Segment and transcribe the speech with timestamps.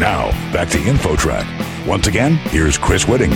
[0.00, 1.86] Now, back to InfoTrack.
[1.86, 3.32] Once again, here's Chris Whitting.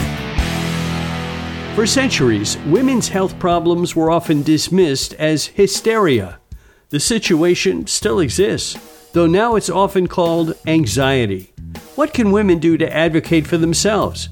[1.75, 6.41] For centuries, women's health problems were often dismissed as hysteria.
[6.89, 8.79] The situation still exists,
[9.13, 11.53] though now it's often called anxiety.
[11.97, 14.31] What can women do to advocate for themselves?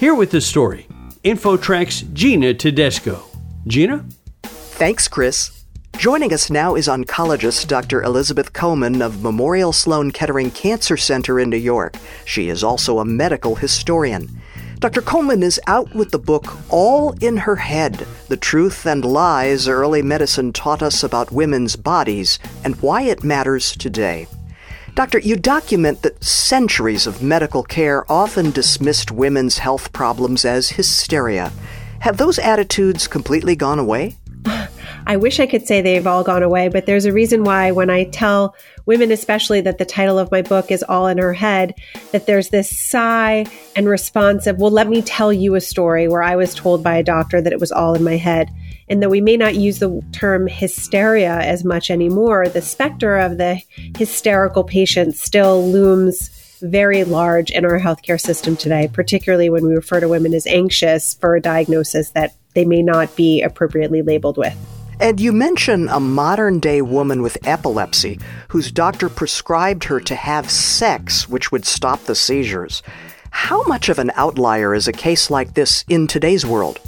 [0.00, 0.86] Here with the story,
[1.22, 3.24] InfoTrack's Gina Tedesco.
[3.66, 4.06] Gina?
[4.42, 5.53] Thanks, Chris.
[5.96, 8.02] Joining us now is oncologist Dr.
[8.02, 11.96] Elizabeth Comen of Memorial Sloan Kettering Cancer Center in New York.
[12.26, 14.28] She is also a medical historian.
[14.80, 15.00] Dr.
[15.00, 20.02] Comen is out with the book All in Her Head The Truth and Lies Early
[20.02, 24.26] Medicine Taught Us About Women's Bodies and Why It Matters Today.
[24.94, 31.50] Doctor, you document that centuries of medical care often dismissed women's health problems as hysteria.
[32.00, 34.16] Have those attitudes completely gone away?
[35.06, 37.90] I wish I could say they've all gone away, but there's a reason why when
[37.90, 41.74] I tell women, especially that the title of my book is All in Her Head,
[42.12, 43.44] that there's this sigh
[43.76, 46.96] and response of, well, let me tell you a story where I was told by
[46.96, 48.50] a doctor that it was all in my head.
[48.88, 53.36] And though we may not use the term hysteria as much anymore, the specter of
[53.36, 53.60] the
[53.96, 56.30] hysterical patient still looms
[56.62, 61.12] very large in our healthcare system today, particularly when we refer to women as anxious
[61.14, 64.56] for a diagnosis that they may not be appropriately labeled with.
[65.00, 70.50] And you mention a modern day woman with epilepsy whose doctor prescribed her to have
[70.50, 72.82] sex, which would stop the seizures.
[73.30, 76.80] How much of an outlier is a case like this in today's world?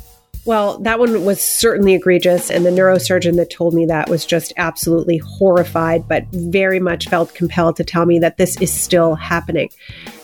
[0.45, 4.53] Well, that one was certainly egregious, and the neurosurgeon that told me that was just
[4.57, 9.71] absolutely horrified, but very much felt compelled to tell me that this is still happening.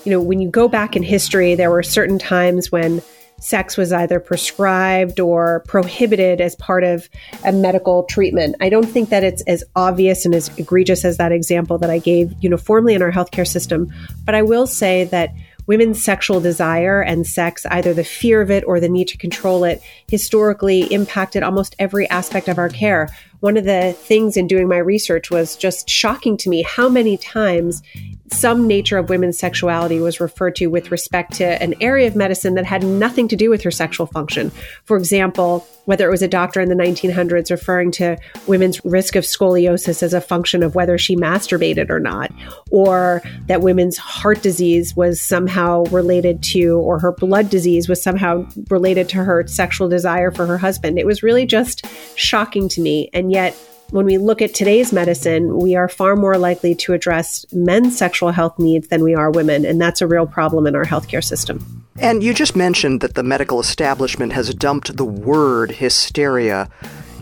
[0.05, 3.03] You know, when you go back in history, there were certain times when
[3.43, 7.09] sex was either prescribed or prohibited as part of
[7.45, 8.55] a medical treatment.
[8.61, 11.99] I don't think that it's as obvious and as egregious as that example that I
[11.99, 13.93] gave uniformly in our healthcare system,
[14.25, 15.31] but I will say that
[15.67, 19.65] women's sexual desire and sex, either the fear of it or the need to control
[19.65, 23.09] it, historically impacted almost every aspect of our care.
[23.43, 27.17] One of the things in doing my research was just shocking to me how many
[27.17, 27.83] times
[28.31, 32.55] some nature of women's sexuality was referred to with respect to an area of medicine
[32.55, 34.51] that had nothing to do with her sexual function.
[34.85, 38.17] For example, whether it was a doctor in the 1900s referring to
[38.47, 42.33] women's risk of scoliosis as a function of whether she masturbated or not,
[42.71, 48.47] or that women's heart disease was somehow related to, or her blood disease was somehow
[48.71, 50.99] related to her sexual desire for her husband.
[50.99, 53.11] It was really just shocking to me.
[53.13, 53.55] And yet,
[53.91, 58.31] when we look at today's medicine, we are far more likely to address men's sexual
[58.31, 59.67] health needs than we are women.
[59.67, 61.85] And that's a real problem in our healthcare system.
[61.99, 66.71] And you just mentioned that the medical establishment has dumped the word hysteria.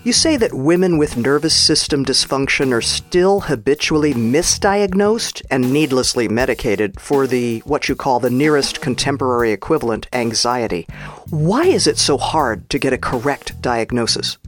[0.02, 6.98] You say that women with nervous system dysfunction are still habitually misdiagnosed and needlessly medicated
[6.98, 10.86] for the what you call the nearest contemporary equivalent anxiety.
[11.28, 14.38] Why is it so hard to get a correct diagnosis?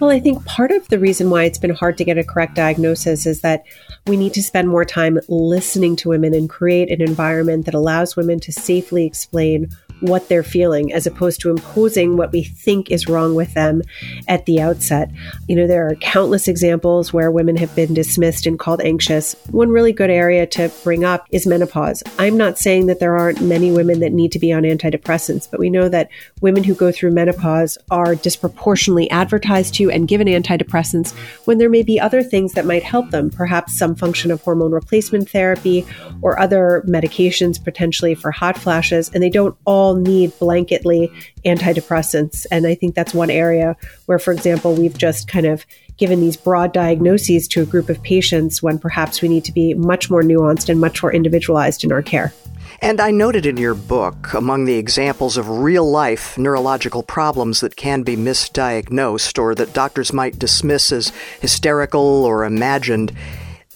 [0.00, 2.56] Well, I think part of the reason why it's been hard to get a correct
[2.56, 3.64] diagnosis is that
[4.06, 8.16] we need to spend more time listening to women and create an environment that allows
[8.16, 13.08] women to safely explain what they're feeling as opposed to imposing what we think is
[13.08, 13.80] wrong with them
[14.28, 15.10] at the outset.
[15.48, 19.34] You know, there are countless examples where women have been dismissed and called anxious.
[19.50, 22.02] One really good area to bring up is menopause.
[22.18, 25.60] I'm not saying that there aren't many women that need to be on antidepressants, but
[25.60, 26.10] we know that
[26.42, 31.12] women who go through menopause are disproportionately advertised to and given antidepressants
[31.46, 34.72] when there may be other things that might help them, perhaps some function of hormone
[34.72, 35.86] replacement therapy
[36.22, 41.10] or other medications potentially for hot flashes, and they don't all need blanketly
[41.44, 42.46] antidepressants.
[42.50, 45.64] And I think that's one area where, for example, we've just kind of
[45.96, 49.74] given these broad diagnoses to a group of patients when perhaps we need to be
[49.74, 52.32] much more nuanced and much more individualized in our care.
[52.80, 57.76] And I noted in your book, among the examples of real life neurological problems that
[57.76, 63.12] can be misdiagnosed or that doctors might dismiss as hysterical or imagined,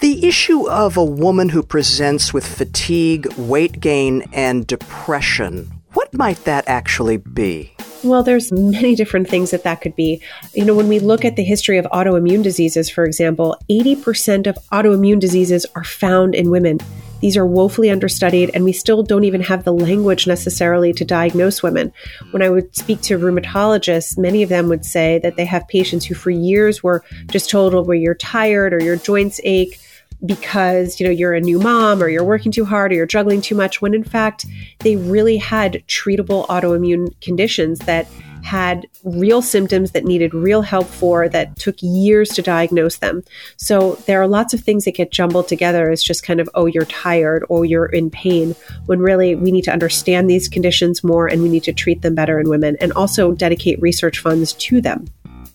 [0.01, 5.73] the issue of a woman who presents with fatigue, weight gain, and depression.
[5.95, 7.75] What might that actually be?
[8.05, 10.23] Well, there's many different things that that could be.
[10.55, 14.57] You know, when we look at the history of autoimmune diseases, for example, 80% of
[14.71, 16.79] autoimmune diseases are found in women.
[17.21, 21.61] These are woefully understudied, and we still don't even have the language necessarily to diagnose
[21.61, 21.93] women.
[22.31, 26.05] When I would speak to rheumatologists, many of them would say that they have patients
[26.05, 29.81] who, for years, were just told, well, you're tired or your joints ache
[30.27, 33.41] because you know you're a new mom or you're working too hard or you're juggling
[33.41, 34.47] too much when in fact
[34.81, 38.09] they really had treatable autoimmune conditions that
[38.43, 43.23] had real symptoms that needed real help for that took years to diagnose them.
[43.57, 46.67] So there are lots of things that get jumbled together as just kind of, oh,
[46.67, 48.55] you're tired or you're in pain,
[48.87, 52.15] when really we need to understand these conditions more and we need to treat them
[52.15, 55.07] better in women and also dedicate research funds to them.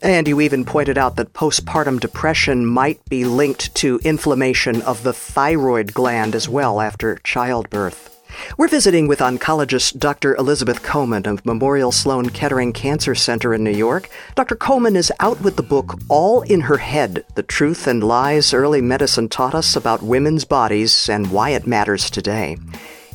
[0.03, 5.13] And you even pointed out that postpartum depression might be linked to inflammation of the
[5.13, 8.09] thyroid gland as well after childbirth.
[8.57, 10.35] We're visiting with oncologist Dr.
[10.35, 14.09] Elizabeth Comen of Memorial Sloan Kettering Cancer Center in New York.
[14.35, 14.57] Dr.
[14.57, 18.81] Comen is out with the book All in Her Head The Truth and Lies Early
[18.81, 22.57] Medicine Taught Us About Women's Bodies and Why It Matters Today.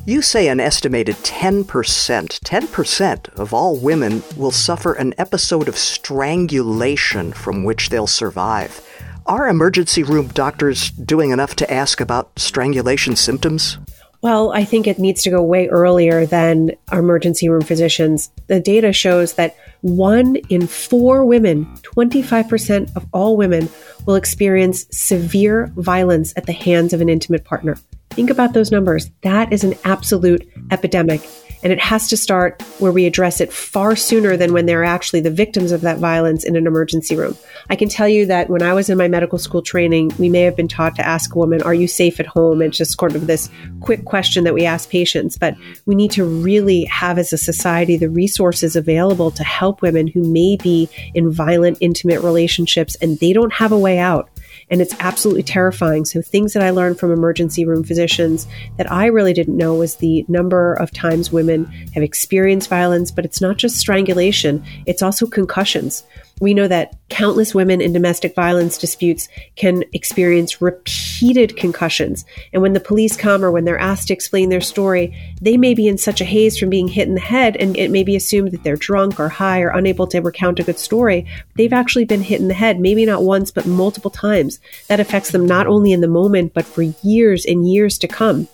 [0.05, 7.31] You say an estimated 10%, 10% of all women will suffer an episode of strangulation
[7.31, 8.81] from which they'll survive.
[9.27, 13.77] Are emergency room doctors doing enough to ask about strangulation symptoms?
[14.21, 18.31] Well, I think it needs to go way earlier than our emergency room physicians.
[18.47, 23.69] The data shows that one in four women, 25% of all women,
[24.05, 27.77] will experience severe violence at the hands of an intimate partner.
[28.11, 29.09] Think about those numbers.
[29.21, 31.27] That is an absolute epidemic.
[31.61, 35.19] And it has to start where we address it far sooner than when they're actually
[35.19, 37.35] the victims of that violence in an emergency room.
[37.69, 40.41] I can tell you that when I was in my medical school training, we may
[40.41, 42.61] have been taught to ask a woman, Are you safe at home?
[42.61, 43.49] It's just sort of this
[43.81, 45.37] quick question that we ask patients.
[45.37, 50.07] But we need to really have, as a society, the resources available to help women
[50.07, 54.29] who may be in violent, intimate relationships and they don't have a way out
[54.69, 56.05] and it's absolutely terrifying.
[56.05, 59.95] So, things that I learned from emergency room physicians that I really didn't know was
[59.95, 65.25] the number of times women have experienced violence, but it's not just strangulation, it's also
[65.27, 66.03] concussions.
[66.39, 72.25] We know that countless women in domestic violence disputes can experience repeated concussions.
[72.53, 75.73] And when the police come or when they're asked to explain their story, they may
[75.73, 78.15] be in such a haze from being hit in the head and it may be
[78.15, 81.25] assumed that they're drunk or high or unable to recount a good story.
[81.55, 84.59] They've actually been hit in the head, maybe not once, but multiple times.
[84.87, 88.47] That affects them not only in the moment, but for years and years to come.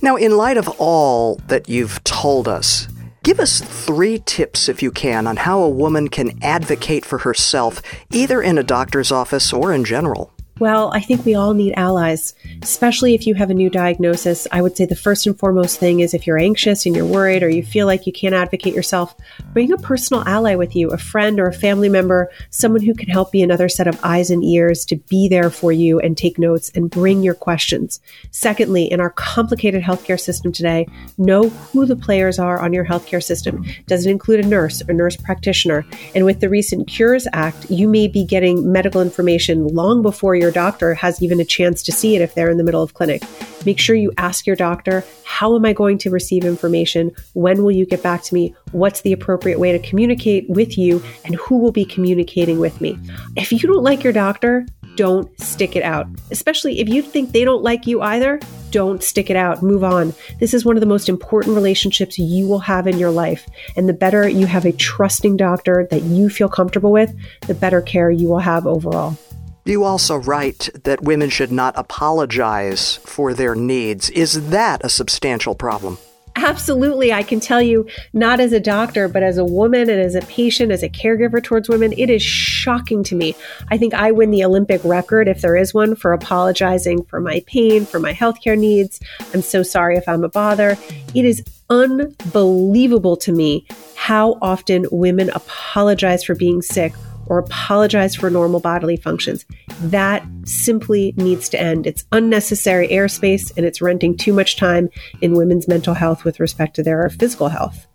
[0.00, 2.86] Now, in light of all that you've told us,
[3.22, 7.80] Give us three tips, if you can, on how a woman can advocate for herself,
[8.10, 10.32] either in a doctor's office or in general.
[10.62, 14.46] Well, I think we all need allies, especially if you have a new diagnosis.
[14.52, 17.42] I would say the first and foremost thing is if you're anxious and you're worried
[17.42, 19.12] or you feel like you can't advocate yourself,
[19.52, 23.08] bring a personal ally with you, a friend or a family member, someone who can
[23.08, 26.38] help be another set of eyes and ears to be there for you and take
[26.38, 27.98] notes and bring your questions.
[28.30, 30.86] Secondly, in our complicated healthcare system today,
[31.18, 33.64] know who the players are on your healthcare system.
[33.88, 35.84] Does it include a nurse or nurse practitioner?
[36.14, 40.51] And with the recent Cures Act, you may be getting medical information long before your
[40.52, 43.22] doctor has even a chance to see it if they're in the middle of clinic.
[43.66, 47.10] Make sure you ask your doctor, how am I going to receive information?
[47.34, 48.54] When will you get back to me?
[48.72, 51.02] What's the appropriate way to communicate with you?
[51.24, 52.98] And who will be communicating with me?
[53.36, 54.66] If you don't like your doctor,
[54.96, 56.06] don't stick it out.
[56.30, 58.40] Especially if you think they don't like you either,
[58.70, 59.62] don't stick it out.
[59.62, 60.14] Move on.
[60.38, 63.46] This is one of the most important relationships you will have in your life.
[63.76, 67.80] And the better you have a trusting doctor that you feel comfortable with, the better
[67.80, 69.16] care you will have overall.
[69.64, 74.10] You also write that women should not apologize for their needs.
[74.10, 75.98] Is that a substantial problem?
[76.34, 77.12] Absolutely.
[77.12, 80.22] I can tell you, not as a doctor, but as a woman and as a
[80.22, 83.36] patient, as a caregiver towards women, it is shocking to me.
[83.70, 87.44] I think I win the Olympic record, if there is one, for apologizing for my
[87.46, 88.98] pain, for my healthcare needs.
[89.34, 90.76] I'm so sorry if I'm a bother.
[91.14, 96.94] It is unbelievable to me how often women apologize for being sick
[97.32, 99.46] or apologize for normal bodily functions.
[99.80, 101.86] That simply needs to end.
[101.86, 104.90] It's unnecessary airspace and it's renting too much time
[105.22, 107.86] in women's mental health with respect to their physical health.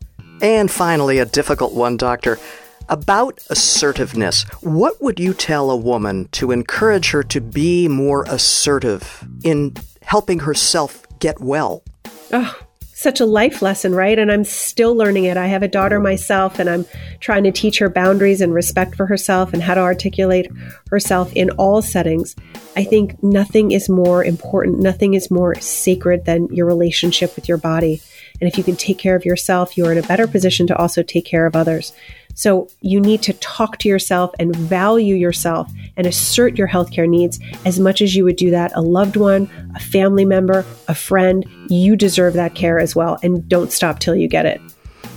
[0.41, 2.39] And finally, a difficult one, Doctor.
[2.89, 9.23] About assertiveness, what would you tell a woman to encourage her to be more assertive
[9.43, 11.83] in helping herself get well?
[12.33, 12.57] Oh,
[12.97, 14.17] such a life lesson, right?
[14.17, 15.37] And I'm still learning it.
[15.37, 16.83] I have a daughter myself, and I'm
[17.19, 20.49] trying to teach her boundaries and respect for herself and how to articulate
[20.89, 22.35] herself in all settings.
[22.75, 27.59] I think nothing is more important, nothing is more sacred than your relationship with your
[27.59, 28.01] body.
[28.41, 31.03] And if you can take care of yourself, you're in a better position to also
[31.03, 31.93] take care of others.
[32.37, 37.39] So you need to talk to yourself and value yourself and assert your healthcare needs
[37.65, 41.43] as much as you would do that a loved one, a family member, a friend.
[41.67, 43.17] You deserve that care as well.
[43.23, 44.61] And don't stop till you get it.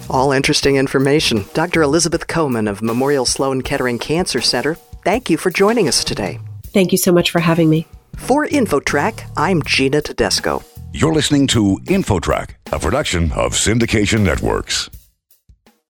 [0.09, 1.45] All interesting information.
[1.53, 1.83] Dr.
[1.83, 6.41] Elizabeth Comen of Memorial Sloan Kettering Cancer Center, thank you for joining us today.
[6.69, 7.87] Thank you so much for having me.
[8.17, 10.63] For InfoTrack, I'm Gina Tedesco.
[10.95, 14.89] You're listening to InfoTrack, a production of Syndication Networks.